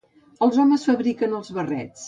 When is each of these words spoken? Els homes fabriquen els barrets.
Els 0.47 0.57
homes 0.63 0.87
fabriquen 0.91 1.39
els 1.43 1.55
barrets. 1.59 1.99